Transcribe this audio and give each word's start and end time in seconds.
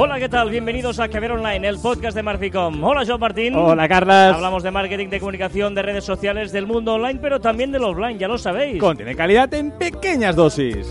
Hola, 0.00 0.20
¿qué 0.20 0.28
tal? 0.28 0.48
Bienvenidos 0.48 1.00
a 1.00 1.08
Caber 1.08 1.32
Online, 1.32 1.66
el 1.66 1.80
podcast 1.80 2.14
de 2.14 2.22
Marficom. 2.22 2.84
Hola, 2.84 3.02
Joan 3.04 3.18
Martín. 3.18 3.56
Hola, 3.56 3.88
Carlas. 3.88 4.36
Hablamos 4.36 4.62
de 4.62 4.70
marketing, 4.70 5.08
de 5.08 5.18
comunicación, 5.18 5.74
de 5.74 5.82
redes 5.82 6.04
sociales, 6.04 6.52
del 6.52 6.68
mundo 6.68 6.94
online, 6.94 7.18
pero 7.20 7.40
también 7.40 7.72
del 7.72 7.82
offline, 7.82 8.16
ya 8.16 8.28
lo 8.28 8.38
sabéis. 8.38 8.78
Contiene 8.78 9.16
calidad 9.16 9.52
en 9.54 9.72
pequeñas 9.72 10.36
dosis. 10.36 10.86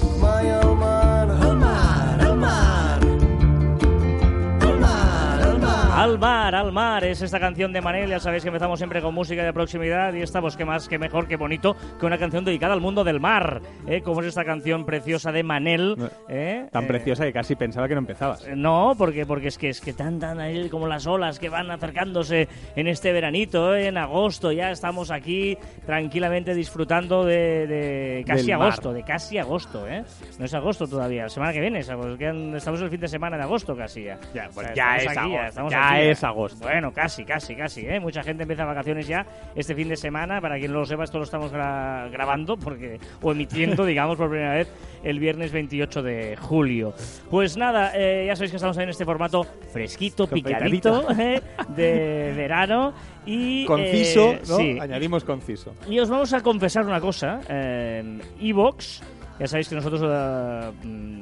Al 6.07 6.19
mar, 6.19 6.55
al 6.55 6.71
mar, 6.71 7.03
es 7.03 7.21
esta 7.21 7.37
canción 7.37 7.73
de 7.73 7.81
Manel, 7.81 8.09
ya 8.09 8.19
sabéis 8.21 8.41
que 8.41 8.47
empezamos 8.47 8.79
siempre 8.79 9.01
con 9.01 9.13
música 9.13 9.43
de 9.43 9.51
proximidad 9.51 10.13
y 10.13 10.21
esta 10.21 10.39
pues 10.39 10.55
qué 10.55 10.63
más, 10.63 10.87
qué 10.87 10.97
mejor, 10.97 11.27
qué 11.27 11.35
bonito 11.35 11.75
que 11.99 12.05
una 12.05 12.17
canción 12.17 12.45
dedicada 12.45 12.73
al 12.73 12.79
mundo 12.79 13.03
del 13.03 13.19
mar, 13.19 13.61
¿eh? 13.87 14.01
como 14.01 14.21
es 14.21 14.27
esta 14.27 14.45
canción 14.45 14.85
preciosa 14.85 15.33
de 15.33 15.43
Manel. 15.43 15.97
¿eh? 16.29 16.65
Tan 16.71 16.85
Eh, 16.85 16.87
preciosa 16.87 17.25
que 17.25 17.33
casi 17.33 17.57
pensaba 17.57 17.89
que 17.89 17.93
no 17.93 17.99
empezabas. 17.99 18.47
No, 18.55 18.95
porque, 18.97 19.25
porque 19.25 19.49
es 19.49 19.57
que 19.57 19.67
es 19.67 19.81
que 19.81 19.91
tan 19.91 20.17
tan 20.17 20.39
ahí 20.39 20.69
como 20.69 20.87
las 20.87 21.05
olas 21.07 21.39
que 21.39 21.49
van 21.49 21.69
acercándose 21.71 22.47
en 22.77 22.87
este 22.87 23.11
veranito, 23.11 23.75
¿eh? 23.75 23.87
en 23.87 23.97
agosto, 23.97 24.53
ya 24.53 24.71
estamos 24.71 25.11
aquí 25.11 25.57
tranquilamente 25.85 26.55
disfrutando 26.55 27.25
de, 27.25 27.67
de 27.67 28.23
casi 28.25 28.49
agosto, 28.53 28.93
de 28.93 29.03
casi 29.03 29.39
agosto, 29.39 29.85
¿eh? 29.89 30.05
No 30.39 30.45
es 30.45 30.53
agosto 30.53 30.87
todavía, 30.87 31.23
la 31.23 31.29
semana 31.29 31.51
que 31.51 31.59
viene, 31.59 31.79
estamos 31.79 32.81
el 32.81 32.89
fin 32.89 33.01
de 33.01 33.09
semana 33.09 33.35
de 33.35 33.43
agosto 33.43 33.75
casi 33.75 34.05
ya. 34.05 34.17
Ya, 34.33 34.49
pues 34.53 34.57
O 34.57 34.73
sea, 34.73 34.73
ya 34.73 34.95
estamos 34.95 35.01
es 35.11 35.17
aquí, 35.17 35.19
agosto, 35.35 35.47
estamos 35.49 35.71
ya 35.73 35.89
aquí, 35.89 35.96
es 36.01 36.23
agosto. 36.23 36.65
Bueno, 36.65 36.91
casi, 36.93 37.23
casi, 37.25 37.55
casi, 37.55 37.85
¿eh? 37.87 37.99
Mucha 37.99 38.23
gente 38.23 38.43
empieza 38.43 38.65
vacaciones 38.65 39.07
ya 39.07 39.25
este 39.55 39.75
fin 39.75 39.89
de 39.89 39.95
semana, 39.95 40.39
para 40.41 40.57
quien 40.57 40.71
no 40.71 40.79
lo 40.79 40.85
sepa, 40.85 41.03
esto 41.03 41.17
lo 41.17 41.23
estamos 41.23 41.51
gra- 41.51 42.09
grabando 42.11 42.57
porque 42.57 42.99
o 43.21 43.31
emitiendo, 43.31 43.85
digamos, 43.85 44.17
por 44.17 44.29
primera 44.29 44.53
vez 44.55 44.71
el 45.03 45.19
viernes 45.19 45.51
28 45.51 46.01
de 46.03 46.35
julio. 46.37 46.93
Pues 47.29 47.57
nada, 47.57 47.91
eh, 47.95 48.25
ya 48.27 48.35
sabéis 48.35 48.51
que 48.51 48.57
estamos 48.57 48.77
en 48.77 48.89
este 48.89 49.05
formato 49.05 49.43
fresquito, 49.71 50.27
picadito, 50.27 51.07
¿eh? 51.19 51.41
de 51.69 52.33
verano 52.37 52.93
y... 53.25 53.65
Conciso, 53.65 54.31
eh, 54.33 54.41
¿no? 54.47 54.57
sí. 54.57 54.77
Añadimos 54.79 55.23
conciso. 55.23 55.73
Y 55.89 55.99
os 55.99 56.09
vamos 56.09 56.33
a 56.33 56.41
confesar 56.41 56.85
una 56.85 56.99
cosa. 57.01 57.39
Eh, 57.49 58.19
Evox, 58.41 59.01
ya 59.39 59.47
sabéis 59.47 59.69
que 59.69 59.75
nosotros 59.75 60.01
eh, 60.03 60.71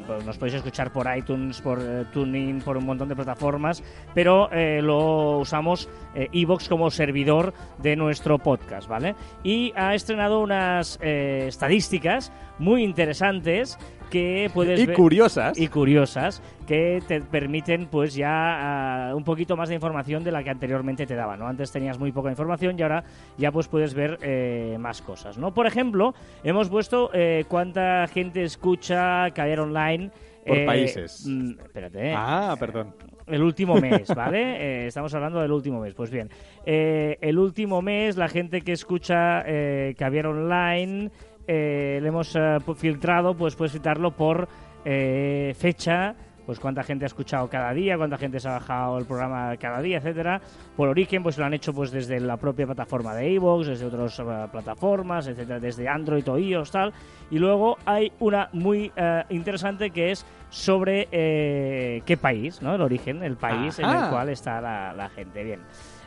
pues 0.08 0.25
nos 0.25 0.38
podéis 0.38 0.55
escuchar 0.55 0.91
por 0.91 1.08
iTunes, 1.16 1.61
por 1.61 1.80
eh, 1.81 2.05
TuneIn, 2.13 2.61
por 2.61 2.77
un 2.77 2.85
montón 2.85 3.09
de 3.09 3.16
plataformas, 3.16 3.83
pero 4.13 4.49
eh, 4.52 4.81
lo 4.81 5.39
usamos 5.39 5.89
eh, 6.13 6.30
Evox 6.31 6.69
como 6.69 6.89
servidor 6.89 7.53
de 7.80 7.95
nuestro 7.95 8.39
podcast, 8.39 8.88
¿vale? 8.88 9.16
Y 9.43 9.73
ha 9.75 9.95
estrenado 9.95 10.39
unas 10.39 10.97
eh, 11.02 11.45
estadísticas 11.47 12.31
muy 12.59 12.84
interesantes 12.84 13.78
que 14.09 14.50
puedes 14.53 14.80
Y 14.80 14.86
ver- 14.86 14.95
curiosas. 14.95 15.58
y 15.59 15.67
curiosas 15.67 16.42
que 16.67 17.02
te 17.08 17.21
permiten 17.21 17.88
pues 17.88 18.14
ya 18.16 19.10
ah, 19.10 19.16
un 19.16 19.23
poquito 19.23 19.58
más 19.58 19.67
de 19.70 19.76
información 19.76 20.23
de 20.23 20.32
la 20.32 20.43
que 20.43 20.52
anteriormente 20.52 21.05
te 21.05 21.16
daba, 21.16 21.36
¿no? 21.38 21.48
Antes 21.48 21.71
tenías 21.71 21.98
muy 21.99 22.11
poca 22.11 22.30
información 22.30 22.76
y 22.77 22.83
ahora 22.83 23.04
ya 23.38 23.52
pues 23.52 23.67
puedes 23.67 23.93
ver 23.93 24.20
eh, 24.21 24.77
más 24.80 25.02
cosas, 25.02 25.38
¿no? 25.38 25.54
Por 25.54 25.66
ejemplo, 25.67 26.14
hemos 26.43 26.70
puesto 26.70 27.10
eh, 27.14 27.45
cuánta 27.48 28.08
gente 28.08 28.43
escucha 28.43 29.32
Caer 29.32 29.60
Online 29.60 30.11
Por 30.45 30.58
eh, 30.58 30.66
países. 30.66 31.26
mm, 31.27 31.52
espérate. 31.66 32.14
Ah, 32.16 32.55
perdón. 32.60 32.93
El 33.26 33.42
último 33.42 33.76
mes, 33.82 34.08
¿vale? 34.14 34.83
Eh, 34.83 34.87
estamos 34.87 35.14
hablando 35.16 35.42
del 35.42 35.52
último 35.52 35.82
mes. 35.82 35.95
Pues 35.95 36.11
bien, 36.11 36.30
eh, 36.66 37.17
el 37.22 37.39
último 37.39 37.82
mes, 37.82 38.17
la 38.17 38.27
gente 38.27 38.61
que 38.61 38.72
escucha 38.72 39.42
eh, 39.48 39.95
Caviar 39.98 40.27
Online, 40.27 41.10
eh, 41.48 42.00
le 42.02 42.08
hemos 42.08 42.36
eh, 42.36 42.58
filtrado, 42.76 43.36
pues 43.36 43.56
puedes 43.56 43.72
filtrarlo 43.72 44.11
por 44.11 44.48
eh, 44.83 45.54
fecha, 45.58 46.16
pues 46.45 46.60
cuánta 46.60 46.83
gente 46.83 47.06
ha 47.06 47.08
escuchado 47.08 47.50
cada 47.50 47.73
día, 47.73 47.98
cuánta 47.98 48.17
gente 48.17 48.39
se 48.39 48.48
ha 48.48 48.54
bajado 48.54 48.98
el 49.00 49.06
programa 49.06 49.55
cada 49.58 49.82
día, 49.82 49.98
etcétera. 49.98 50.39
Por 50.76 50.89
origen, 50.89 51.23
pues 51.23 51.38
lo 51.38 51.45
han 51.45 51.54
hecho 51.54 51.73
pues 51.73 51.92
desde 51.92 52.20
la 52.20 52.38
propia 52.38 52.66
plataforma 52.66 53.16
de 53.16 53.32
iVoox, 53.32 53.67
desde 53.67 53.86
otras 53.86 54.20
eh, 54.20 54.23
plataformas, 54.52 55.28
etcétera, 55.28 55.60
desde 55.60 55.88
Android 55.88 56.28
o 56.30 56.38
iOS, 56.38 56.72
tal. 56.72 56.94
Y 57.32 57.39
luego 57.39 57.78
hay 57.86 58.11
una 58.20 58.50
muy 58.54 58.92
eh, 58.95 59.23
interesante 59.30 59.89
que 59.89 60.11
es 60.11 60.26
sobre 60.50 61.08
eh, 61.11 62.04
qué 62.05 62.17
país, 62.17 62.61
¿no? 62.61 62.76
El 62.76 62.82
origen, 62.82 63.23
el 63.23 63.38
país 63.38 63.80
en 63.80 63.89
el 63.89 64.10
cual 64.10 64.30
está 64.30 64.61
la, 64.61 64.94
la 64.94 65.10
gente. 65.10 65.44
Bien. 65.44 65.60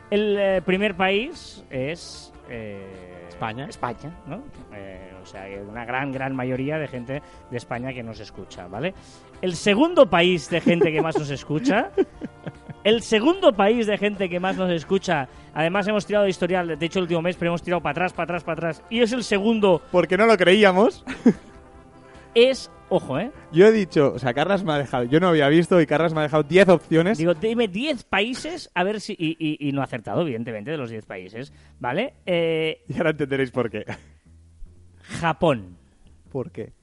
El 0.09 0.37
eh, 0.37 0.61
primer 0.65 0.95
país 0.95 1.63
es... 1.69 2.33
eh, 2.49 3.25
España. 3.29 3.67
España, 3.69 4.11
¿no? 4.27 4.43
Eh, 4.73 5.13
o 5.21 5.25
sea, 5.25 5.43
hay 5.43 5.55
una 5.55 5.85
gran, 5.85 6.11
gran 6.11 6.35
mayoría 6.35 6.77
de 6.77 6.87
gente 6.87 7.21
de 7.49 7.57
España 7.57 7.93
que 7.93 8.03
nos 8.03 8.19
escucha, 8.19 8.67
¿vale? 8.67 8.93
El 9.41 9.55
segundo 9.55 10.09
país 10.09 10.49
de 10.49 10.59
gente 10.59 10.91
que 10.91 11.01
más 11.01 11.17
nos 11.17 11.29
escucha... 11.29 11.91
El 12.81 13.01
segundo 13.01 13.51
país 13.51 13.87
de 13.87 13.97
gente 13.97 14.29
que 14.29 14.39
más 14.39 14.55
nos 14.55 14.71
escucha, 14.71 15.27
además 15.53 15.85
hemos 15.89 16.05
tirado 16.05 16.23
de 16.23 16.29
historial, 16.29 16.79
de 16.79 16.85
hecho 16.85 16.99
el 16.99 17.03
último 17.03 17.21
mes, 17.21 17.35
pero 17.35 17.51
hemos 17.51 17.61
tirado 17.61 17.81
para 17.81 17.91
atrás, 17.91 18.13
para 18.13 18.23
atrás, 18.23 18.43
para 18.45 18.53
atrás, 18.53 18.83
y 18.89 19.01
es 19.01 19.11
el 19.11 19.25
segundo, 19.25 19.81
Porque 19.91 20.15
no 20.15 20.25
lo 20.25 20.37
creíamos. 20.37 21.03
es, 22.35 22.71
ojo, 22.89 23.19
¿eh? 23.19 23.31
Yo 23.51 23.65
he 23.67 23.71
dicho, 23.71 24.13
o 24.13 24.19
sea, 24.19 24.33
Carlas 24.33 24.63
me 24.63 24.73
ha 24.73 24.77
dejado, 24.77 25.03
yo 25.05 25.19
no 25.19 25.27
había 25.29 25.47
visto 25.49 25.79
y 25.81 25.85
Carlas 25.85 26.13
me 26.13 26.19
ha 26.19 26.23
dejado 26.23 26.43
10 26.43 26.69
opciones. 26.69 27.17
Digo, 27.17 27.33
dime 27.33 27.67
10 27.67 28.03
países, 28.03 28.69
a 28.73 28.83
ver 28.83 28.99
si. 29.01 29.13
Y, 29.13 29.35
y- 29.39 29.67
y 29.69 29.71
no 29.71 29.81
ha 29.81 29.85
acertado, 29.85 30.21
evidentemente, 30.21 30.71
de 30.71 30.77
los 30.77 30.89
10 30.89 31.05
países. 31.05 31.51
¿Vale? 31.79 32.13
Eh, 32.25 32.83
Y 32.87 32.97
ahora 32.97 33.11
entenderéis 33.11 33.51
por 33.51 33.69
qué. 33.69 33.85
Japón. 35.01 35.77
¿Por 36.31 36.51
qué? 36.51 36.73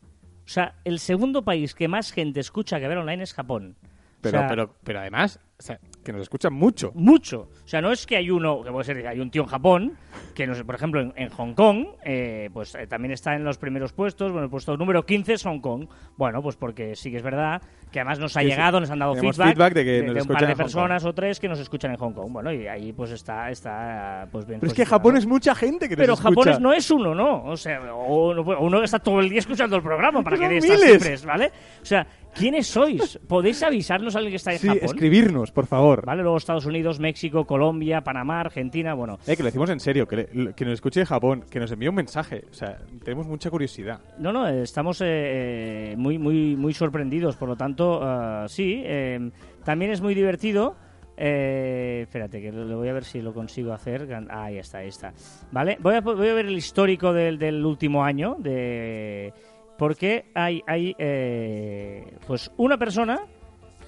O 0.45 0.49
sea, 0.49 0.75
el 0.85 0.99
segundo 0.99 1.43
país 1.43 1.75
que 1.75 1.89
más 1.89 2.13
gente 2.13 2.41
escucha 2.41 2.79
que 2.81 2.89
ver 2.89 2.99
online 2.99 3.23
es 3.23 3.35
Japón. 3.35 3.77
Pero, 4.21 4.39
O 4.39 4.41
sea, 4.41 4.49
pero, 4.49 4.75
pero 4.85 5.01
además, 5.01 5.41
o 5.59 5.63
sea, 5.63 5.79
que 6.07 6.13
nos 6.13 6.23
escuchan 6.23 6.55
mucho. 6.55 6.93
Mucho. 6.95 7.49
O 7.65 7.69
sea, 7.69 7.83
no 7.83 7.93
es 7.93 8.07
que 8.07 8.17
hay 8.17 8.31
uno, 8.31 8.63
que 8.63 8.71
puede 8.71 8.85
ser, 8.85 9.07
hay 9.07 9.21
un 9.21 9.31
tío 9.31 9.43
en 9.43 9.49
Japón, 9.49 9.93
que 10.35 10.47
no 10.47 10.55
sé, 10.55 10.65
por 10.65 10.75
ejemplo, 10.75 11.01
en, 11.03 11.13
en 11.17 11.29
Hong 11.31 11.53
Kong, 11.55 11.87
eh, 12.05 12.49
pues 12.53 12.75
eh, 12.77 12.87
también 12.87 13.13
está 13.13 13.35
en 13.35 13.45
los 13.45 13.59
primeros 13.59 13.93
puestos. 13.93 14.31
Bueno, 14.33 14.45
el 14.45 14.51
puesto 14.51 14.77
número 14.77 15.05
15 15.05 15.35
es 15.35 15.43
Hong 15.43 15.61
Kong. 15.61 15.87
Bueno, 16.17 16.41
pues 16.43 16.57
porque 16.57 16.97
sí 16.97 17.11
que 17.11 17.19
es 17.19 17.23
verdad 17.23 17.61
que 17.93 18.01
además 18.01 18.19
nos 18.19 18.37
ha 18.37 18.41
Sí, 18.41 18.47
sí. 18.47 18.51
llegado, 18.53 18.81
nos 18.81 18.91
han 18.91 18.99
dado 18.99 19.15
feedback, 19.15 19.49
feedback 19.55 19.75
de 19.75 19.85
que 19.85 20.03
nos 20.03 20.11
un 20.13 20.17
escuchan 20.19 20.41
par 20.41 20.49
de 20.49 20.57
personas 20.57 21.05
o 21.05 21.13
tres 21.15 21.41
que 21.41 21.49
nos 21.49 21.59
escuchan 21.61 21.91
en 21.91 21.97
Hong 21.99 22.13
Kong. 22.13 22.33
Bueno, 22.33 22.53
y 22.53 22.67
ahí 22.67 22.93
pues 22.93 23.11
está, 23.11 23.51
está 23.51 24.29
pues 24.31 24.47
bien. 24.47 24.61
Pero 24.61 24.71
es 24.73 24.77
que. 24.77 24.87
Japón 24.87 25.17
es 25.17 25.27
mucha 25.27 25.55
gente 25.55 25.89
que 25.89 25.97
nos 25.97 26.03
Pero 26.03 26.13
escucha. 26.15 26.29
Japón 26.31 26.49
es- 26.51 26.61
no 26.61 26.73
es 26.73 26.91
uno, 26.91 27.15
¿no? 27.15 27.45
O 27.45 27.57
sea, 27.57 27.81
o 27.93 28.31
uno, 28.31 28.43
uno 28.61 28.79
que 28.79 28.85
está 28.85 28.99
todo 29.01 29.21
el 29.21 29.29
día 29.29 29.41
escuchando 29.41 29.77
el 29.77 29.83
programa 29.83 30.23
para 30.23 30.39
que 30.39 30.49
dé 30.49 30.59
estas 30.59 30.81
cifras, 30.81 31.25
¿vale? 31.25 31.51
O 31.83 31.85
sea, 31.85 32.07
¿quiénes 32.35 32.67
sois? 32.67 33.19
¿Podéis 33.27 33.63
avisarnos 33.63 34.15
a 34.15 34.19
alguien 34.19 34.33
que 34.33 34.37
está 34.37 34.53
en 34.53 34.59
Sí, 34.59 34.69
Japón? 34.69 34.85
escribirnos, 34.85 35.51
por 35.53 35.67
favor. 35.67 35.96
¿Vale? 36.05 36.23
Luego 36.23 36.37
Estados 36.37 36.67
Unidos, 36.67 37.01
México, 37.01 37.45
Colombia, 37.47 38.03
Panamá, 38.03 38.41
Argentina, 38.41 38.95
bueno. 38.95 39.19
Eh, 39.27 39.37
que 39.37 39.43
lo 39.43 39.47
decimos 39.47 39.71
en 39.71 39.81
serio, 39.81 40.07
que, 40.07 40.17
le- 40.33 40.53
que 40.55 40.65
nos 40.65 40.75
escuche 40.75 41.01
de 41.01 41.07
Japón, 41.07 41.45
que 41.51 41.59
nos 41.61 41.71
envíe 41.73 41.89
un 41.89 41.95
mensaje. 41.95 42.45
O 42.51 42.55
sea, 42.55 42.79
tenemos 43.05 43.27
mucha 43.27 43.49
curiosidad. 43.51 44.01
No, 44.19 44.33
no, 44.33 44.47
estamos 44.49 45.01
eh, 45.01 45.93
eh, 45.93 45.95
muy, 45.97 46.19
muy, 46.19 46.57
muy 46.57 46.75
sorprendidos, 46.75 47.37
por 47.37 47.49
lo 47.49 47.57
tanto, 47.57 48.01
ah, 48.03 48.47
sí. 48.49 48.83
eh, 48.85 49.31
también 49.65 49.91
es 49.93 50.01
muy 50.01 50.15
divertido. 50.15 50.77
eh, 51.17 52.01
espérate, 52.03 52.41
que 52.43 52.53
lo, 52.53 52.77
voy 52.77 52.89
a 52.89 52.93
ver 52.93 53.05
si 53.05 53.23
lo 53.23 53.33
consigo 53.33 53.73
hacer. 53.73 54.07
Ah, 54.29 54.45
ahí 54.45 54.59
está, 54.59 54.79
ahí 54.79 54.89
está. 54.89 55.13
Vale, 55.51 55.79
voy 55.81 55.95
a, 55.95 56.01
voy 56.01 56.29
a 56.29 56.35
ver 56.35 56.47
el 56.47 56.57
histórico 56.57 57.13
del, 57.13 57.39
del 57.39 57.65
último 57.65 58.05
año, 58.05 58.37
de 58.39 59.33
porque 59.79 60.27
hay, 60.35 60.63
hay 60.67 60.95
eh, 60.99 62.17
pues 62.27 62.51
una 62.57 62.79
persona 62.79 63.21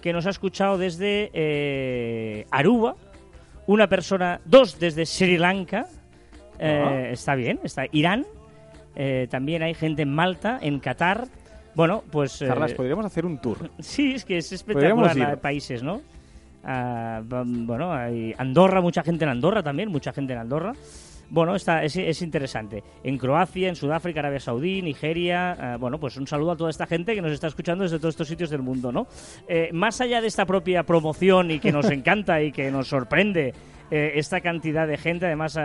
que 0.01 0.13
nos 0.13 0.27
ha 0.27 0.31
escuchado 0.31 0.79
desde 0.79 1.31
eh, 1.33 2.47
Aruba, 2.51 2.95
una 3.67 3.89
persona, 3.89 4.41
dos 4.45 4.79
desde 4.79 5.07
Sri 5.07 5.39
Lanka, 5.39 5.87
eh, 6.59 7.11
está 7.13 7.35
bien, 7.35 7.61
está 7.63 7.85
Irán, 7.93 8.25
eh, 8.97 9.29
también 9.31 9.63
hay 9.63 9.75
gente 9.75 10.03
en 10.03 10.13
Malta, 10.13 10.59
en 10.61 10.81
Qatar. 10.81 11.29
Bueno, 11.75 12.03
pues. 12.11 12.43
eh, 12.43 12.49
Carlas, 12.49 12.75
podríamos 12.75 13.07
hacer 13.07 13.25
un 13.25 13.39
tour. 13.39 13.71
sí, 13.79 14.15
es 14.15 14.25
que 14.25 14.39
es 14.39 14.51
espectacular 14.53 15.17
la 15.17 15.31
de 15.31 15.37
países, 15.37 15.83
¿no? 15.83 16.03
Ah, 16.65 17.23
bueno, 17.25 17.93
hay 17.93 18.35
Andorra, 18.37 18.81
mucha 18.81 19.03
gente 19.05 19.25
en 19.25 19.31
Andorra 19.31 19.63
también, 19.63 19.89
mucha 19.91 20.13
gente 20.13 20.33
en 20.33 20.41
Andorra. 20.41 20.73
Bueno, 21.31 21.55
está, 21.55 21.85
es, 21.85 21.95
es 21.97 22.23
interesante. 22.23 22.83
En 23.05 23.19
Croacia, 23.19 23.69
en 23.69 23.77
Sudáfrica, 23.77 24.21
Arabia 24.21 24.41
Saudí, 24.41 24.81
Nigeria. 24.81 25.75
ah, 25.75 25.77
bueno, 25.77 25.99
pues 26.01 26.17
un 26.17 26.27
saludo 26.27 26.53
a 26.53 26.57
toda 26.57 26.71
esta 26.71 26.87
gente 26.87 27.15
que 27.15 27.21
nos 27.21 27.33
está 27.33 27.49
escuchando 27.49 27.85
desde 27.85 27.99
todos 27.99 28.15
estos 28.15 28.29
sitios 28.29 28.51
del 28.51 28.63
mundo, 28.63 28.93
¿no? 28.93 29.07
Eh, 29.47 29.71
más 29.73 30.01
allá 30.01 30.21
de 30.21 30.27
esta 30.29 30.47
propia 30.47 30.85
promoción 30.85 31.51
y 31.51 31.59
que 31.59 31.71
nos 31.71 31.91
encanta 31.91 32.43
y 32.43 32.51
que 32.51 32.71
nos 32.71 32.89
sorprende 32.89 33.53
eh, 33.91 34.13
esta 34.15 34.41
cantidad 34.41 34.87
de 34.87 34.97
gente, 34.97 35.27
además 35.27 35.59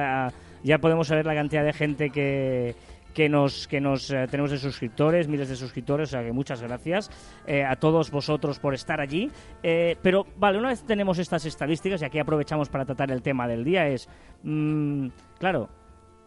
ya 0.63 0.77
podemos 0.80 1.07
saber 1.07 1.25
la 1.25 1.36
cantidad 1.36 1.63
de 1.63 1.74
gente 1.74 2.10
que, 2.10 2.75
que 3.13 3.30
nos, 3.30 3.68
que 3.68 3.80
nos 3.80 4.10
eh, 4.10 4.27
tenemos 4.30 4.51
de 4.51 4.57
suscriptores, 4.57 5.27
miles 5.27 5.50
de 5.50 5.56
suscriptores, 5.56 6.10
o 6.10 6.12
sea 6.12 6.24
que 6.24 6.31
muchas 6.31 6.62
gracias 6.62 7.10
eh, 7.45 7.63
a 7.63 7.75
todos 7.75 8.12
vosotros 8.12 8.60
por 8.60 8.74
estar 8.74 9.00
allí. 9.00 9.31
Eh, 9.62 9.98
pero 10.01 10.25
vale, 10.38 10.57
una 10.57 10.69
vez 10.69 10.83
tenemos 10.83 11.19
estas 11.19 11.45
estadísticas, 11.45 12.01
y 12.01 12.06
aquí 12.06 12.19
aprovechamos 12.19 12.69
para 12.69 12.86
tratar 12.86 13.12
el 13.12 13.21
tema 13.21 13.48
del 13.48 13.63
día, 13.63 13.88
es, 13.88 14.10
mm, 14.44 15.07
claro, 15.39 15.69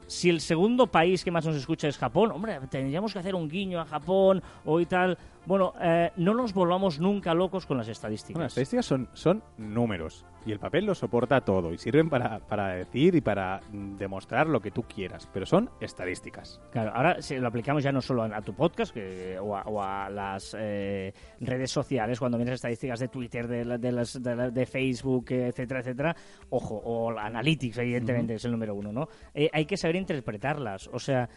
si 0.07 0.31
el 0.31 0.41
segundo 0.41 0.87
país 0.87 1.25
que 1.25 1.31
más 1.31 1.45
nos 1.45 1.57
escucha 1.57 1.89
es 1.89 1.99
Japón, 1.99 2.31
hombre, 2.31 2.61
tendríamos 2.71 3.13
que 3.13 3.19
hacer 3.19 3.35
un 3.35 3.49
guiño 3.49 3.81
a 3.81 3.85
Japón 3.85 4.43
o 4.65 4.81
y 4.81 4.87
tal. 4.87 5.19
Bueno, 5.47 5.73
eh, 5.81 6.11
no 6.17 6.35
nos 6.35 6.53
volvamos 6.53 6.99
nunca 6.99 7.33
locos 7.33 7.67
con 7.67 7.79
las 7.79 7.87
estadísticas. 7.89 8.35
Bueno, 8.35 8.45
las 8.47 8.53
estadísticas 8.53 8.85
son, 8.87 9.09
son 9.13 9.43
números 9.57 10.27
y 10.45 10.51
el 10.53 10.59
papel 10.59 10.85
lo 10.87 10.95
soporta 10.95 11.41
todo 11.41 11.73
y 11.73 11.79
sirven 11.79 12.09
para, 12.11 12.41
para 12.41 12.69
decir 12.75 13.15
y 13.15 13.21
para 13.21 13.61
mm, 13.73 13.97
demostrar 13.97 14.49
lo 14.49 14.61
que 14.61 14.73
tú 14.73 14.83
quieras, 14.83 15.29
pero 15.33 15.47
son 15.47 15.71
estadísticas. 15.81 16.61
Claro, 16.73 16.93
ahora 16.95 17.23
si 17.23 17.37
lo 17.39 17.47
aplicamos 17.47 17.85
ya 17.85 17.93
no 17.93 18.01
solo 18.01 18.25
a, 18.25 18.37
a 18.37 18.43
tu 18.43 18.55
podcast 18.55 18.93
que- 18.93 19.39
o, 19.39 19.57
a, 19.57 19.63
o 19.63 19.81
a 19.83 20.11
las 20.11 20.57
eh, 20.59 21.13
redes 21.41 21.71
sociales, 21.71 22.19
cuando 22.19 22.39
vienes 22.39 22.57
estadísticas 22.57 22.99
de 22.99 23.07
Twitter, 23.09 23.47
de, 23.47 23.65
la- 23.65 23.79
de, 23.79 23.93
las, 23.93 24.21
de, 24.21 24.35
la- 24.37 24.51
de 24.51 24.67
Facebook, 24.67 25.27
etcétera, 25.31 25.79
etcétera, 25.81 26.17
ojo, 26.51 26.81
o 26.85 27.13
la 27.13 27.25
Analytics, 27.27 27.79
evidentemente, 27.79 28.35
es 28.35 28.45
el 28.45 28.51
número 28.53 28.75
uno, 28.75 28.93
¿no? 28.93 29.09
Eh, 29.33 29.49
hay 29.53 29.65
que 29.65 29.77
saber 29.77 29.95
interpretarlas. 29.97 30.89
O 30.93 30.99
sea, 30.99 31.29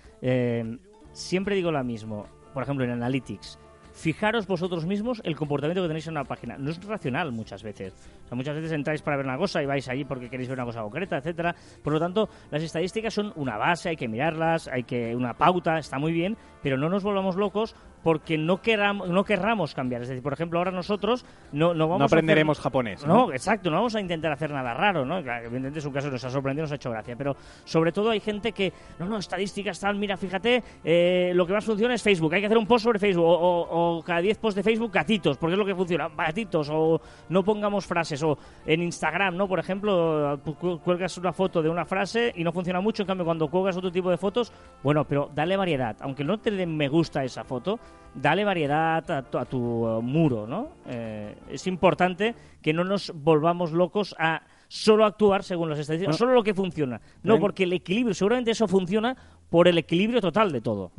siempre 1.12 1.56
digo 1.56 1.72
lo 1.72 1.84
mismo, 1.84 2.26
por 2.54 2.64
ejemplo, 2.64 2.86
en 2.86 2.92
Analytics. 2.92 3.60
Fijaros 4.00 4.48
vosotros 4.48 4.86
mismos 4.86 5.22
el 5.25 5.36
comportamiento 5.36 5.81
que 5.81 5.90
tenéis 5.90 6.07
en 6.07 6.13
una 6.13 6.24
página. 6.24 6.57
No 6.57 6.72
es 6.72 6.81
racional 6.86 7.34
muchas 7.34 7.62
veces. 7.63 7.94
O 8.24 8.28
sea, 8.30 8.38
muchas 8.38 8.56
veces 8.56 8.72
entráis 8.72 9.01
para 9.01 9.18
ver 9.18 9.25
una 9.25 9.38
cosa 9.38 9.62
y 9.62 9.66
vais 9.66 9.90
allí 9.90 10.06
porque 10.06 10.30
queréis 10.30 10.48
ver 10.48 10.57
una 10.57 10.63
cosa 10.63 10.81
concreta, 10.81 11.18
etcétera. 11.18 11.54
Por 11.84 11.92
lo 11.92 12.00
tanto, 12.00 12.30
las 12.50 12.63
estadísticas 12.63 13.13
son 13.13 13.34
una 13.36 13.57
base, 13.57 13.90
hay 13.90 13.98
que 13.98 14.07
mirarlas, 14.07 14.69
hay 14.69 14.84
que 14.84 15.13
una 15.13 15.34
pauta, 15.34 15.78
está 15.80 16.00
muy 16.00 16.13
bien, 16.13 16.38
pero 16.63 16.78
no 16.78 16.88
nos 16.88 17.04
volvamos 17.04 17.36
locos 17.36 17.75
porque 18.04 18.38
no 18.38 18.62
queramos, 18.62 19.10
no 19.10 19.24
querramos 19.24 19.74
cambiar. 19.74 20.01
Es 20.04 20.10
decir, 20.10 20.24
por 20.24 20.34
ejemplo, 20.34 20.60
ahora 20.60 20.72
nosotros 20.72 21.25
no, 21.51 21.74
no 21.74 21.88
vamos 21.88 22.00
no 22.00 22.04
a 22.04 22.06
hacer- 22.06 22.18
aprenderemos 22.19 22.60
japonés. 22.60 23.06
no, 23.06 23.31
exacto, 23.31 23.69
no 23.69 23.78
vamos 23.78 23.96
a 23.96 24.00
intentar 24.01 24.31
hacer 24.31 24.51
nada 24.51 24.74
raro, 24.74 25.06
¿no? 25.06 25.18
Evidentemente 25.19 25.81
su 25.81 25.92
caso 25.92 26.10
nos 26.10 26.24
ha 26.24 26.30
sorprendido, 26.30 26.63
nos 26.63 26.72
ha 26.72 26.75
hecho 26.75 26.92
gracia, 26.92 27.16
pero 27.18 27.36
sobre 27.66 27.92
todo 27.92 28.10
hay 28.12 28.19
gente 28.19 28.51
que, 28.51 28.72
no, 29.00 29.06
no, 29.06 29.18
estadísticas 29.18 29.80
tal, 29.80 29.96
mira, 29.98 30.18
fíjate, 30.18 30.63
eh, 30.84 31.31
lo 31.36 31.46
que 31.46 31.54
más 31.54 31.66
funciona 31.66 31.94
es 31.94 32.01
Facebook, 32.04 32.34
hay 32.34 32.40
que 32.42 32.46
hacer 32.48 32.57
un 32.57 32.68
post 32.68 32.84
sobre 32.86 33.00
Facebook, 33.00 33.25
o, 33.25 33.34
o- 33.34 33.98
o 33.98 34.04
cada 34.04 34.22
10 34.22 34.38
posts 34.38 34.56
de 34.56 34.63
Facebook, 34.63 34.92
gatitos, 34.92 35.38
porque 35.38 35.54
es 35.54 35.60
lo 35.60 35.66
que 35.66 35.75
funciona, 35.75 36.10
gatitos, 36.10 36.69
o 36.72 37.01
no 37.30 37.44
pongamos 37.44 37.86
frases, 37.86 38.22
o 38.24 38.38
en 38.66 38.81
Instagram, 38.84 39.36
¿no? 39.36 39.48
Por 39.48 39.60
ejemplo, 39.60 40.40
cuelgas 40.84 41.18
una 41.18 41.34
foto 41.34 41.62
de 41.62 41.69
una 41.69 41.86
frase 41.86 42.31
y 42.36 42.44
no 42.44 42.51
funciona 42.51 42.81
mucho, 42.81 43.04
en 43.04 43.07
cambio 43.07 43.25
cuando 43.25 43.48
cuelgas 43.50 43.78
otro 43.78 43.92
tipo 43.92 44.10
de 44.10 44.18
fotos, 44.18 44.51
bueno, 44.84 45.04
pero 45.06 45.30
dale 45.34 45.57
variedad, 45.57 45.96
aunque 46.01 46.24
no 46.24 46.38
te 46.40 46.51
den 46.51 46.75
me 46.75 46.88
gusta 46.88 47.22
a 47.22 47.24
esa 47.24 47.44
foto, 47.44 47.80
dale 48.13 48.44
variedad 48.44 49.09
a 49.12 49.21
tu, 49.24 49.38
a 49.38 49.45
tu, 49.45 49.88
eh, 49.88 50.01
muro, 50.01 50.47
¿no? 50.47 50.69
Eh, 50.88 51.36
es 51.50 51.68
importante 51.68 52.36
que 52.62 52.74
no 52.74 52.83
nos 52.83 53.12
volvamos 53.15 53.71
locos 53.71 54.15
a 54.18 54.41
solo 54.68 55.06
actuar 55.06 55.44
según 55.44 55.69
las 55.69 55.80
estadísticas, 55.80 56.13
Bueno. 56.13 56.18
solo 56.18 56.33
lo 56.33 56.44
que 56.44 56.53
funciona. 56.53 57.01
No, 57.24 57.39
porque 57.39 57.63
el 57.63 57.74
equilibrio, 57.74 58.13
seguramente 58.13 58.51
eso 58.51 58.68
funciona 58.68 59.15
por 59.50 59.68
el 59.68 59.77
equilibrio 59.77 60.21
total 60.21 60.51
de 60.51 60.62
todo. 60.62 60.91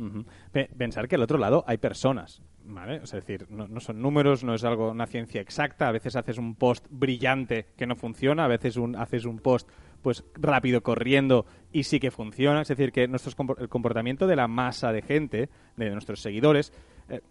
Pensar 0.77 1.07
que 1.07 1.15
al 1.15 1.21
otro 1.21 1.37
lado 1.37 1.63
hay 1.67 1.77
personas, 1.77 2.41
¿vale? 2.65 2.99
O 2.99 3.05
sea, 3.05 3.19
es 3.19 3.25
decir, 3.25 3.47
no, 3.49 3.67
no 3.67 3.79
son 3.79 4.01
números, 4.01 4.43
no 4.43 4.53
es 4.53 4.65
algo, 4.65 4.91
una 4.91 5.07
ciencia 5.07 5.39
exacta. 5.39 5.87
A 5.87 5.91
veces 5.91 6.17
haces 6.17 6.37
un 6.37 6.55
post 6.55 6.85
brillante 6.89 7.67
que 7.77 7.87
no 7.87 7.95
funciona, 7.95 8.43
a 8.43 8.47
veces 8.49 8.75
un, 8.75 8.97
haces 8.97 9.23
un 9.23 9.39
post 9.39 9.69
pues 10.01 10.23
rápido 10.35 10.81
corriendo 10.81 11.45
y 11.71 11.83
sí 11.83 11.99
que 11.99 12.11
funciona. 12.11 12.61
Es 12.61 12.67
decir, 12.67 12.91
que 12.91 13.07
nuestros 13.07 13.35
el 13.59 13.69
comportamiento 13.69 14.27
de 14.27 14.35
la 14.35 14.47
masa 14.47 14.91
de 14.91 15.01
gente, 15.01 15.49
de 15.77 15.89
nuestros 15.91 16.21
seguidores, 16.21 16.73
eh, 17.09 17.21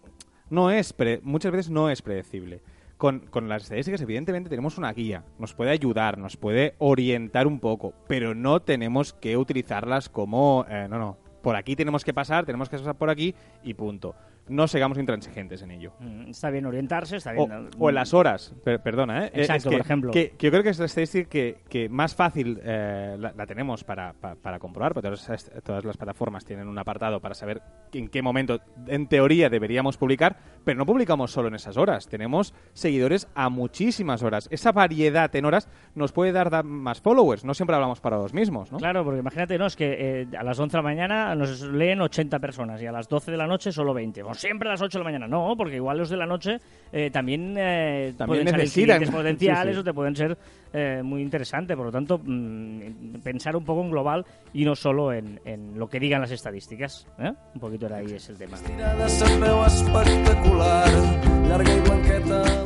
no 0.49 0.71
es 0.71 0.93
pre- 0.93 1.21
muchas 1.23 1.53
veces 1.53 1.71
no 1.71 1.91
es 1.91 2.03
predecible. 2.03 2.61
Con, 2.97 3.21
con 3.21 3.49
las 3.49 3.63
estadísticas, 3.63 4.03
evidentemente, 4.03 4.51
tenemos 4.51 4.77
una 4.77 4.93
guía, 4.93 5.25
nos 5.39 5.55
puede 5.55 5.71
ayudar, 5.71 6.19
nos 6.19 6.37
puede 6.37 6.75
orientar 6.77 7.47
un 7.47 7.59
poco, 7.59 7.95
pero 8.07 8.35
no 8.35 8.61
tenemos 8.61 9.15
que 9.15 9.39
utilizarlas 9.39 10.11
como, 10.11 10.67
eh, 10.69 10.87
no, 10.91 10.99
no, 10.99 11.17
por 11.43 11.57
aquí 11.57 11.77
tenemos 11.77 12.05
que 12.05 12.13
pasar, 12.13 12.45
tenemos 12.45 12.69
que 12.69 12.77
pasar 12.77 12.97
por 12.97 13.09
aquí 13.09 13.35
y 13.65 13.73
punto. 13.73 14.15
No 14.49 14.67
sigamos 14.67 14.99
intransigentes 14.99 15.63
en 15.63 15.71
ello. 15.71 15.93
Mm, 16.01 16.31
Está 16.31 16.51
bien 16.51 16.67
orientarse, 16.67 17.17
está 17.19 17.33
bien. 17.33 17.69
o 17.79 17.89
en 17.89 17.95
las 17.95 18.13
horas, 18.15 18.53
per- 18.65 18.83
perdona, 18.83 19.27
¿eh? 19.27 19.31
Exacto, 19.35 19.55
Es 19.55 19.65
que, 19.65 19.71
por 19.71 19.81
ejemplo. 19.81 20.11
Que, 20.13 20.31
que 20.31 20.47
yo 20.47 20.51
creo 20.51 20.63
que 20.65 20.71
es 20.71 20.79
la 20.81 20.87
estadística 20.87 21.29
que, 21.31 21.59
que 21.69 21.89
más 21.89 22.15
fácil 22.17 22.61
eh, 22.65 23.17
la, 23.19 23.33
la 23.37 23.47
tenemos 23.47 23.85
para, 23.85 24.13
pa- 24.15 24.35
para 24.35 24.59
comprobar, 24.59 24.93
porque 24.95 25.09
todas, 25.09 25.51
todas 25.63 25.85
las 25.85 25.97
plataformas 25.97 26.45
tienen 26.45 26.67
un 26.67 26.77
apartado 26.79 27.21
para 27.21 27.35
saber 27.35 27.63
en 27.93 28.09
qué 28.09 28.23
momento, 28.23 28.61
en 28.89 29.07
teoría, 29.07 29.49
deberíamos 29.49 29.97
publicar, 29.97 30.37
pero 30.65 30.79
no 30.79 30.87
publicamos 30.87 31.31
solo 31.31 31.47
en 31.49 31.55
esas 31.55 31.77
horas. 31.77 32.09
Tenemos 32.09 32.53
seguidores 32.73 33.29
a 33.37 33.49
muchísimas 33.51 34.23
horas. 34.25 34.49
Esa 34.51 34.73
variedad 34.73 35.35
en 35.37 35.45
horas 35.45 35.69
nos 35.95 36.11
puede 36.13 36.33
dar, 36.33 36.51
da- 36.51 36.63
más 36.65 37.01
followers. 37.01 37.45
No 37.45 37.55
siempre 37.55 37.77
hablamos 37.77 38.01
para 38.01 38.17
los 38.17 38.35
mismos, 38.35 38.73
¿no? 38.73 38.79
Claro, 38.79 39.05
porque 39.05 39.21
imagínate, 39.21 39.57
¿no? 39.59 39.67
Es 39.67 39.77
que 39.77 40.23
eh, 40.23 40.27
a 40.37 40.43
las 40.43 40.59
11 40.59 40.73
de 40.77 40.79
la 40.79 40.83
mañana 40.83 41.35
nos 41.37 41.61
leen 41.63 42.01
80 42.01 42.39
personas 42.41 42.83
y 42.83 42.87
a 42.87 42.93
las 42.93 43.09
12 43.09 43.31
de 43.31 43.37
la 43.37 43.47
noche 43.47 43.71
solo 43.71 43.95
20. 43.95 44.23
Bueno, 44.31 44.39
siempre 44.41 44.69
a 44.69 44.73
las 44.73 44.81
8 44.83 44.99
de 44.99 45.05
la 45.05 45.11
mañana. 45.11 45.27
No, 45.27 45.55
porque 45.57 45.77
igual 45.77 45.99
los 45.99 46.09
de 46.09 46.17
la 46.17 46.27
noche 46.27 46.59
eh, 46.93 47.11
también, 47.11 47.57
eh, 47.59 48.15
También 48.17 48.45
pueden 48.45 48.69
ser 48.69 49.11
potenciales 49.11 49.71
Sí, 49.71 49.75
sí. 49.75 49.81
o 49.81 49.85
te 49.85 49.93
pueden 49.93 50.15
ser 50.15 50.39
eh, 50.73 51.01
muy 51.03 51.21
interesantes. 51.21 51.77
Por 51.77 51.87
lo 51.87 51.93
tanto, 51.93 52.21
mm, 52.23 53.21
pensar 53.25 53.57
un 53.57 53.65
poco 53.65 53.83
en 53.83 53.91
global 53.91 54.25
y 54.53 54.65
no 54.65 54.77
solo 54.77 55.13
en, 55.13 55.41
en 55.45 55.77
lo 55.77 55.89
que 55.89 55.99
digan 55.99 56.21
las 56.21 56.31
estadísticas. 56.31 57.09
¿eh? 57.19 57.33
Un 57.55 57.61
poquito 57.61 57.87
era 57.87 57.97
ahí 57.97 58.13
es 58.13 58.29
el 58.29 58.39
tema. 58.39 58.57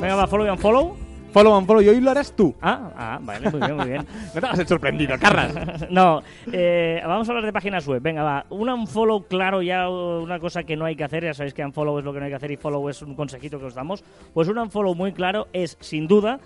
Venga, 0.01 0.17
va, 0.17 0.27
follow 0.27 0.47
y 0.47 0.51
unfollow. 0.51 1.14
Follow 1.35 1.59
and 1.59 1.67
follow, 1.67 1.83
y 1.83 1.89
hoy 1.89 2.01
lo 2.01 2.13
harás 2.13 2.31
tú. 2.31 2.55
Ah, 2.63 2.93
ah, 2.97 3.19
vale, 3.21 3.51
muy 3.51 3.59
bien, 3.59 3.77
muy 3.77 3.87
bien. 3.87 4.07
No 4.35 4.41
te 4.41 4.41
vas 4.41 4.53
a 4.53 4.57
ser 4.57 4.69
sorprendido, 4.69 5.19
Carras. 5.19 5.53
no, 5.91 6.23
eh, 6.53 7.03
vamos 7.05 7.29
a 7.29 7.33
hablar 7.33 7.45
de 7.45 7.53
páginas 7.53 7.85
web. 7.89 8.01
Venga, 8.01 8.23
va. 8.23 8.47
Un 8.51 8.71
unfollow, 8.71 9.25
claro, 9.27 9.61
ya 9.61 9.89
una 9.89 10.39
cosa 10.39 10.63
que 10.63 10.77
no 10.77 10.85
hay 10.85 10.95
que 10.95 11.03
hacer. 11.03 11.25
Ya 11.25 11.35
sabéis 11.35 11.53
que 11.53 11.65
unfollow 11.65 11.99
es 11.99 12.05
lo 12.05 12.13
que 12.13 12.21
no 12.21 12.27
hay 12.27 12.31
que 12.31 12.37
hacer 12.37 12.53
y 12.53 12.57
follow 12.57 12.89
es 12.89 13.03
un 13.03 13.17
consejito 13.17 13.59
que 13.59 13.65
os 13.65 13.75
damos. 13.75 14.05
Pues 14.33 14.47
un 14.47 14.59
unfollow 14.59 14.95
muy 14.95 15.11
claro 15.11 15.49
es, 15.53 15.77
sin 15.81 16.07
duda, 16.07 16.39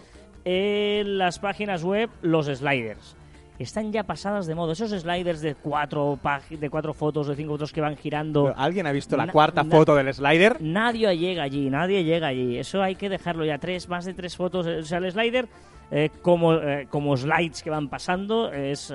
en 0.47 1.19
las 1.19 1.39
páginas 1.39 1.85
web 1.85 2.09
los 2.23 2.47
sliders. 2.47 3.18
Están 3.59 3.93
ya 3.93 4.05
pasadas 4.05 4.47
de 4.47 4.55
moda. 4.55 4.73
Esos 4.73 4.91
sliders 4.91 5.41
de 5.41 5.55
cuatro, 5.57 6.19
de 6.49 6.71
cuatro 6.71 6.95
fotos, 6.95 7.27
de 7.27 7.35
cinco 7.35 7.55
fotos 7.55 7.73
que 7.73 7.81
van 7.81 7.97
girando. 7.97 8.53
¿Alguien 8.57 8.87
ha 8.87 8.93
visto 8.93 9.17
la 9.17 9.27
Na- 9.27 9.33
cuarta 9.33 9.65
foto 9.65 9.95
del 9.97 10.13
slider? 10.15 10.59
Nadie 10.61 11.17
llega 11.19 11.43
allí, 11.43 11.69
nadie 11.69 12.05
llega 12.05 12.29
allí. 12.29 12.57
Eso 12.59 12.83
hay 12.83 12.95
que 12.95 13.09
dejarlo 13.09 13.45
ya. 13.45 13.59
Tres, 13.59 13.89
más 13.89 14.05
de 14.05 14.15
tres 14.15 14.37
fotos. 14.37 14.65
O 14.67 14.83
sea, 14.85 14.99
el 14.99 15.11
slider, 15.11 15.49
eh, 15.91 16.11
como, 16.23 16.55
eh, 16.55 16.87
como 16.89 17.17
slides 17.17 17.63
que 17.65 17.71
van 17.71 17.89
pasando, 17.89 18.53
es 18.53 18.93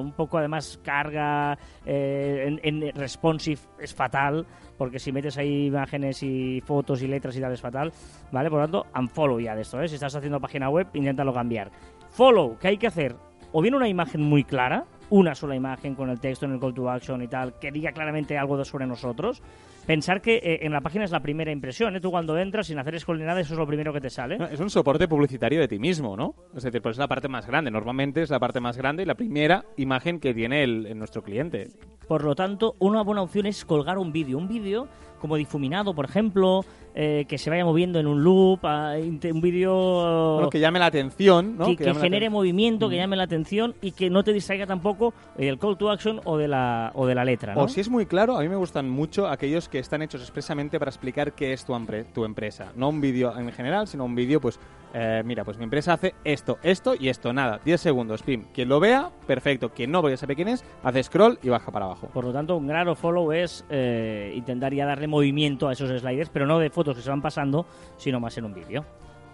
un 0.00 0.12
poco 0.12 0.38
además 0.38 0.78
carga 0.84 1.58
eh, 1.84 2.58
en, 2.62 2.82
en 2.84 2.94
responsive 2.94 3.60
es 3.80 3.92
fatal. 3.92 4.46
Porque 4.78 4.98
si 5.00 5.10
metes 5.10 5.36
ahí 5.38 5.66
imágenes 5.66 6.22
y 6.22 6.60
fotos 6.60 7.02
y 7.02 7.08
letras 7.08 7.36
y 7.36 7.40
tal 7.40 7.52
es 7.52 7.60
fatal. 7.60 7.92
¿Vale? 8.30 8.50
Por 8.50 8.60
lo 8.60 8.64
tanto, 8.66 8.86
unfollow 8.96 9.40
ya 9.40 9.56
de 9.56 9.62
esto. 9.62 9.80
¿eh? 9.82 9.88
Si 9.88 9.94
estás 9.96 10.14
haciendo 10.14 10.38
página 10.38 10.68
web, 10.70 10.86
inténtalo 10.94 11.32
cambiar. 11.34 11.72
Follow, 12.10 12.56
¿qué 12.60 12.68
hay 12.68 12.76
que 12.78 12.86
hacer? 12.86 13.16
O 13.52 13.62
bien 13.62 13.74
una 13.74 13.88
imagen 13.88 14.22
muy 14.22 14.44
clara, 14.44 14.84
una 15.10 15.34
sola 15.34 15.54
imagen 15.54 15.94
con 15.94 16.10
el 16.10 16.18
texto 16.20 16.46
en 16.46 16.52
el 16.52 16.60
call 16.60 16.74
to 16.74 16.88
action 16.90 17.22
y 17.22 17.28
tal, 17.28 17.54
que 17.58 17.70
diga 17.70 17.92
claramente 17.92 18.36
algo 18.36 18.56
de- 18.56 18.64
sobre 18.64 18.86
nosotros. 18.86 19.42
Pensar 19.86 20.20
que 20.20 20.36
eh, 20.38 20.58
en 20.62 20.72
la 20.72 20.80
página 20.80 21.04
es 21.04 21.12
la 21.12 21.20
primera 21.20 21.52
impresión, 21.52 21.94
¿eh? 21.94 22.00
Tú 22.00 22.10
cuando 22.10 22.36
entras 22.36 22.66
sin 22.66 22.76
hacer 22.78 22.98
scroll 22.98 23.18
ni 23.20 23.24
nada, 23.24 23.40
eso 23.40 23.54
es 23.54 23.58
lo 23.58 23.66
primero 23.68 23.92
que 23.92 24.00
te 24.00 24.10
sale. 24.10 24.36
Es 24.50 24.58
un 24.58 24.68
soporte 24.68 25.06
publicitario 25.06 25.60
de 25.60 25.68
ti 25.68 25.78
mismo, 25.78 26.16
¿no? 26.16 26.34
Es 26.56 26.64
decir, 26.64 26.82
pues 26.82 26.94
es 26.94 26.98
la 26.98 27.06
parte 27.06 27.28
más 27.28 27.46
grande. 27.46 27.70
Normalmente 27.70 28.20
es 28.22 28.30
la 28.30 28.40
parte 28.40 28.58
más 28.58 28.76
grande 28.76 29.04
y 29.04 29.06
la 29.06 29.14
primera 29.14 29.64
imagen 29.76 30.18
que 30.18 30.34
tiene 30.34 30.64
el, 30.64 30.86
el 30.86 30.98
nuestro 30.98 31.22
cliente. 31.22 31.68
Por 32.08 32.24
lo 32.24 32.34
tanto, 32.34 32.74
una 32.80 33.02
buena 33.02 33.22
opción 33.22 33.46
es 33.46 33.64
colgar 33.64 33.96
un 33.98 34.10
vídeo. 34.12 34.38
Un 34.38 34.48
vídeo 34.48 34.88
como 35.20 35.36
difuminado, 35.36 35.94
por 35.94 36.04
ejemplo, 36.04 36.64
eh, 36.94 37.24
que 37.28 37.38
se 37.38 37.48
vaya 37.48 37.64
moviendo 37.64 37.98
en 37.98 38.06
un 38.06 38.22
loop, 38.22 38.60
ah, 38.64 38.94
un 38.98 39.40
vídeo 39.40 40.34
Bueno, 40.34 40.50
que 40.50 40.60
llame 40.60 40.78
la 40.78 40.86
atención, 40.86 41.56
¿no? 41.56 41.66
que, 41.66 41.76
que 41.76 41.94
genere 41.94 42.28
movimiento, 42.28 42.86
Mm. 42.86 42.90
que 42.90 42.96
llame 42.96 43.16
la 43.16 43.22
atención 43.24 43.74
y 43.80 43.92
que 43.92 44.10
no 44.10 44.22
te 44.24 44.32
distraiga 44.32 44.66
tampoco 44.66 44.95
el 45.38 45.58
call 45.58 45.76
to 45.76 45.90
action 45.90 46.20
o 46.24 46.36
de 46.36 46.48
la, 46.48 46.90
o 46.94 47.06
de 47.06 47.14
la 47.14 47.24
letra, 47.24 47.54
¿no? 47.54 47.62
O 47.62 47.68
si 47.68 47.80
es 47.80 47.88
muy 47.88 48.06
claro, 48.06 48.36
a 48.36 48.40
mí 48.42 48.48
me 48.48 48.56
gustan 48.56 48.88
mucho 48.88 49.28
aquellos 49.28 49.68
que 49.68 49.78
están 49.78 50.02
hechos 50.02 50.20
expresamente 50.22 50.78
para 50.78 50.88
explicar 50.90 51.32
qué 51.32 51.52
es 51.52 51.64
tu, 51.64 51.72
empre- 51.74 52.04
tu 52.12 52.24
empresa. 52.24 52.72
No 52.76 52.88
un 52.88 53.00
vídeo 53.00 53.36
en 53.38 53.52
general, 53.52 53.86
sino 53.86 54.04
un 54.04 54.14
vídeo, 54.14 54.40
pues, 54.40 54.58
eh, 54.94 55.22
mira, 55.24 55.44
pues 55.44 55.58
mi 55.58 55.64
empresa 55.64 55.92
hace 55.94 56.14
esto, 56.24 56.58
esto 56.62 56.94
y 56.98 57.08
esto. 57.08 57.32
Nada, 57.32 57.60
10 57.64 57.80
segundos, 57.80 58.22
pim. 58.22 58.44
Quien 58.54 58.68
lo 58.68 58.80
vea, 58.80 59.10
perfecto. 59.26 59.70
Quien 59.70 59.90
no, 59.90 60.00
porque 60.00 60.16
sabe 60.16 60.34
quién 60.36 60.48
es, 60.48 60.64
hace 60.82 61.02
scroll 61.02 61.38
y 61.42 61.48
baja 61.48 61.70
para 61.70 61.84
abajo. 61.86 62.08
Por 62.14 62.24
lo 62.24 62.32
tanto, 62.32 62.56
un 62.56 62.66
gran 62.66 62.94
follow 62.96 63.32
es 63.32 63.64
eh, 63.68 64.32
intentar 64.34 64.72
ya 64.72 64.86
darle 64.86 65.06
movimiento 65.06 65.68
a 65.68 65.72
esos 65.72 65.90
sliders, 66.00 66.30
pero 66.30 66.46
no 66.46 66.58
de 66.58 66.70
fotos 66.70 66.96
que 66.96 67.02
se 67.02 67.10
van 67.10 67.20
pasando, 67.22 67.66
sino 67.96 68.20
más 68.20 68.36
en 68.38 68.44
un 68.46 68.54
vídeo. 68.54 68.84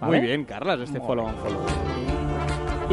¿vale? 0.00 0.18
Muy 0.18 0.26
bien, 0.26 0.44
Carlas, 0.44 0.80
este 0.80 1.00
follow 1.00 1.26
on 1.26 1.34
follow. 1.36 2.21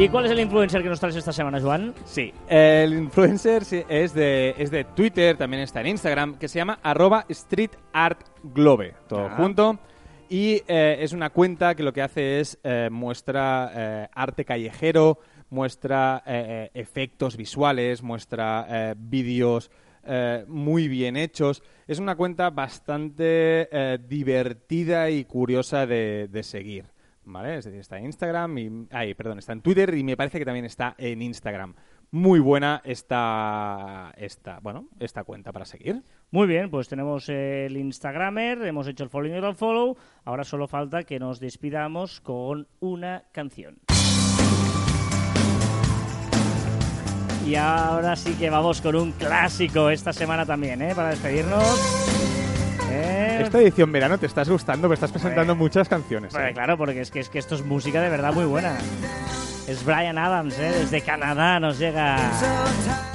¿Y 0.00 0.08
cuál 0.08 0.24
es 0.24 0.30
el 0.30 0.40
influencer 0.40 0.82
que 0.82 0.88
nos 0.88 0.98
traes 0.98 1.14
esta 1.16 1.30
semana, 1.32 1.60
Joan? 1.60 1.92
Sí, 2.06 2.32
el 2.48 2.94
influencer 2.94 3.62
es 3.86 4.14
de, 4.14 4.54
es 4.56 4.70
de 4.70 4.84
Twitter, 4.84 5.36
también 5.36 5.62
está 5.62 5.82
en 5.82 5.88
Instagram, 5.88 6.38
que 6.38 6.48
se 6.48 6.58
llama 6.58 6.78
arroba 6.82 7.26
streetartglobe, 7.30 8.94
todo 9.06 9.26
Ah. 9.26 9.34
junto. 9.36 9.78
Y 10.30 10.62
eh, 10.68 10.96
es 11.00 11.12
una 11.12 11.28
cuenta 11.28 11.74
que 11.74 11.82
lo 11.82 11.92
que 11.92 12.00
hace 12.00 12.40
es 12.40 12.58
eh, 12.64 12.88
muestra 12.90 13.72
eh, 13.74 14.08
arte 14.14 14.46
callejero, 14.46 15.18
muestra 15.50 16.22
efectos 16.24 17.36
visuales, 17.36 18.02
muestra 18.02 18.94
vídeos 18.96 19.70
muy 20.46 20.86
bien 20.88 21.16
hechos. 21.16 21.60
Es 21.88 21.98
una 21.98 22.14
cuenta 22.14 22.48
bastante 22.50 23.98
divertida 24.08 25.10
y 25.10 25.24
curiosa 25.24 25.86
de, 25.86 26.28
de 26.30 26.42
seguir. 26.44 26.84
¿Vale? 27.32 27.58
Es 27.58 27.64
decir, 27.64 27.80
está 27.80 27.98
en 27.98 28.06
Instagram 28.06 28.58
y. 28.58 28.86
Perdón, 29.14 29.38
está 29.38 29.52
en 29.52 29.62
Twitter 29.62 29.94
y 29.94 30.04
me 30.04 30.16
parece 30.16 30.38
que 30.38 30.44
también 30.44 30.64
está 30.64 30.94
en 30.98 31.22
Instagram. 31.22 31.74
Muy 32.12 32.40
buena 32.40 32.82
esta, 32.84 34.12
esta, 34.16 34.58
bueno, 34.60 34.88
esta 34.98 35.22
cuenta 35.22 35.52
para 35.52 35.64
seguir. 35.64 36.02
Muy 36.32 36.48
bien, 36.48 36.68
pues 36.68 36.88
tenemos 36.88 37.28
el 37.28 37.76
Instagramer, 37.76 38.62
hemos 38.62 38.88
hecho 38.88 39.04
el 39.04 39.10
follow 39.10 39.28
y 39.28 39.32
el 39.32 39.54
follow. 39.54 39.96
Ahora 40.24 40.42
solo 40.42 40.66
falta 40.66 41.04
que 41.04 41.20
nos 41.20 41.38
despidamos 41.38 42.20
con 42.20 42.66
una 42.80 43.24
canción. 43.30 43.78
Y 47.46 47.54
ahora 47.54 48.16
sí 48.16 48.34
que 48.34 48.50
vamos 48.50 48.80
con 48.80 48.96
un 48.96 49.12
clásico 49.12 49.88
esta 49.88 50.12
semana 50.12 50.44
también, 50.44 50.82
¿eh? 50.82 50.94
Para 50.94 51.10
despedirnos. 51.10 52.39
Esta 53.40 53.60
edición 53.60 53.90
verano 53.92 54.18
te 54.18 54.26
estás 54.26 54.48
gustando, 54.48 54.88
me 54.88 54.94
estás 54.94 55.10
presentando 55.10 55.52
Hombre. 55.52 55.64
muchas 55.64 55.88
canciones. 55.88 56.32
Bueno, 56.32 56.48
¿eh? 56.48 56.52
claro, 56.52 56.76
porque 56.76 57.00
es 57.00 57.10
que, 57.10 57.20
es 57.20 57.28
que 57.28 57.38
esto 57.38 57.54
es 57.54 57.64
música 57.64 58.00
de 58.00 58.08
verdad 58.08 58.32
muy 58.32 58.44
buena. 58.44 58.76
Es 59.66 59.84
Brian 59.84 60.18
Adams, 60.18 60.58
¿eh? 60.58 60.72
Desde 60.80 61.00
Canadá 61.00 61.60
nos 61.60 61.78
llega 61.78 62.16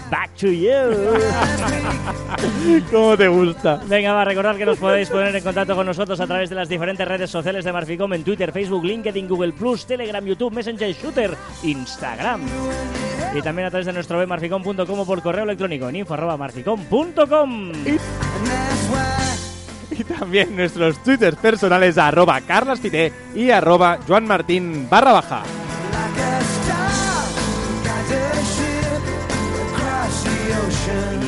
Back 0.10 0.32
to 0.40 0.48
You. 0.48 0.72
¿Cómo 2.92 3.18
te 3.18 3.28
gusta? 3.28 3.82
Venga, 3.88 4.14
va, 4.14 4.24
recordad 4.24 4.56
que 4.56 4.66
nos 4.66 4.78
podéis 4.78 5.10
poner 5.10 5.36
en 5.36 5.44
contacto 5.44 5.76
con 5.76 5.86
nosotros 5.86 6.20
a 6.20 6.28
través 6.28 6.50
de 6.50 6.56
las 6.56 6.70
diferentes 6.70 7.08
redes 7.08 7.30
sociales 7.30 7.66
de 7.66 7.74
Marficom 7.74 8.14
en 8.14 8.24
Twitter, 8.24 8.52
Facebook, 8.52 8.86
LinkedIn, 8.86 9.28
Google 9.28 9.54
Plus, 9.54 9.86
Telegram, 9.86 10.24
YouTube, 10.24 10.54
Messenger, 10.54 10.94
Shooter, 10.94 11.36
Instagram. 11.64 12.42
Y 13.34 13.42
también 13.42 13.68
a 13.68 13.70
través 13.70 13.88
de 13.88 13.94
nuestro 13.94 14.20
web 14.20 14.28
marficom.com 14.28 15.00
o 15.00 15.06
por 15.06 15.22
correo 15.22 15.44
electrónico 15.44 15.90
en 15.90 15.98
info 15.98 16.14
arroba 16.14 16.38
marficom.com. 16.38 17.72
Y 19.92 20.04
también 20.04 20.56
nuestros 20.56 21.02
twitters 21.04 21.38
personales 21.38 21.98
arroba 21.98 22.42
carlaspité 22.42 23.12
y 23.34 23.50
arroba 23.52 24.00
joanmartin 24.08 24.90
barra 24.90 25.14
baja. 25.14 25.44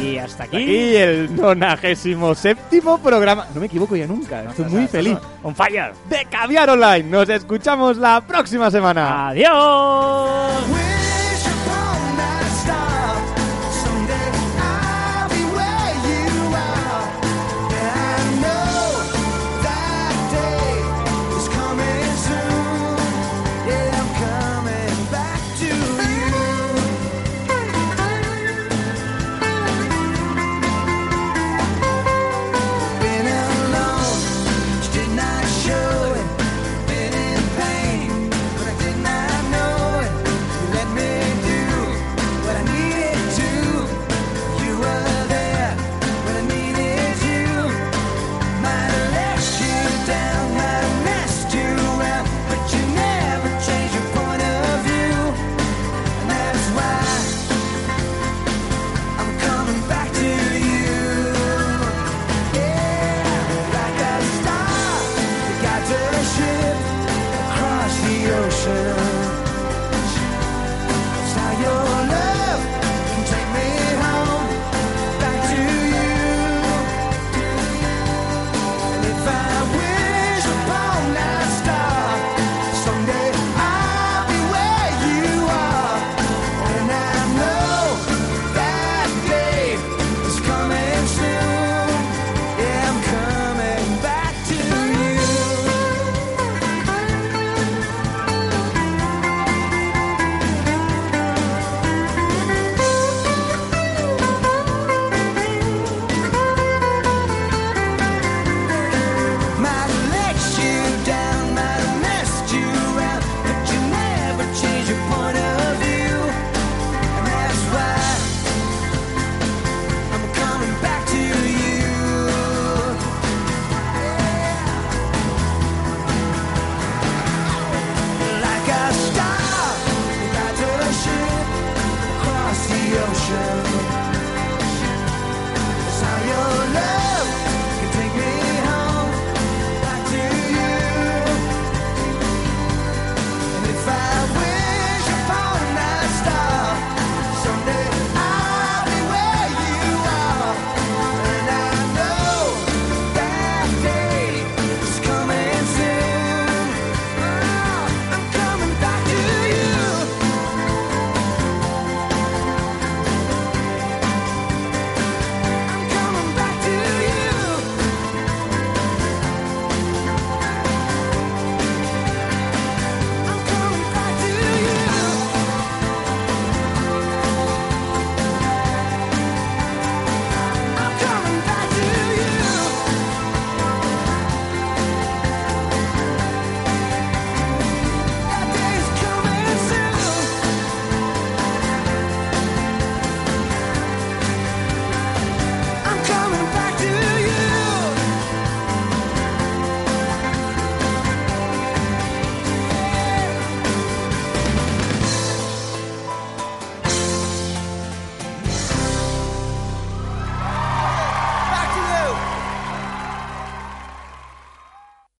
Y 0.01 0.17
hasta 0.17 0.43
aquí. 0.43 0.55
Aquí 0.57 0.95
el 0.95 1.35
97 1.35 2.81
programa. 3.03 3.47
No 3.53 3.59
me 3.59 3.67
equivoco 3.67 3.95
ya 3.95 4.07
nunca, 4.07 4.43
estoy 4.43 4.65
muy 4.65 4.87
feliz. 4.87 5.17
On 5.43 5.55
fire. 5.55 5.93
De 6.09 6.25
Caviar 6.29 6.69
Online. 6.69 7.03
Nos 7.03 7.29
escuchamos 7.29 7.97
la 7.97 8.21
próxima 8.21 8.71
semana. 8.71 9.29
Adiós. 9.29 10.86